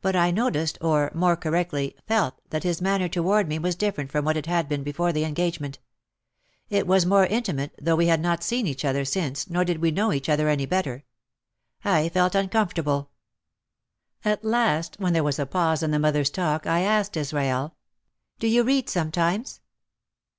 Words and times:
But 0.00 0.16
I 0.16 0.30
noticed, 0.30 0.78
or, 0.80 1.10
more 1.12 1.36
correctly, 1.36 1.94
felt 2.06 2.40
that 2.48 2.62
his 2.62 2.80
manner 2.80 3.06
toward 3.06 3.48
me 3.48 3.58
was 3.58 3.76
different 3.76 4.10
from 4.10 4.24
what 4.24 4.38
it 4.38 4.46
had 4.46 4.66
been 4.66 4.82
before 4.82 5.12
the 5.12 5.24
engagement. 5.26 5.78
It 6.70 6.86
was 6.86 7.04
more 7.04 7.26
intimate 7.26 7.74
though 7.78 7.94
we 7.96 8.06
had 8.06 8.22
not 8.22 8.42
seen 8.42 8.66
each 8.66 8.82
other 8.82 9.04
since 9.04 9.50
nor 9.50 9.62
did 9.62 9.82
we 9.82 9.90
know 9.90 10.10
each 10.10 10.30
other 10.30 10.48
any 10.48 10.64
better. 10.64 11.04
I 11.84 12.08
felt 12.08 12.34
uncomfortable. 12.34 13.10
At 14.24 14.42
last, 14.42 14.96
when 14.98 15.12
there 15.12 15.22
was 15.22 15.38
a 15.38 15.44
pause 15.44 15.82
in 15.82 15.90
the 15.90 15.98
mother's 15.98 16.30
talk 16.30 16.66
I 16.66 16.80
asked 16.80 17.14
Israel, 17.14 17.76
"Do 18.38 18.46
you 18.46 18.62
read 18.64 18.88
sometimes?" 18.88 19.60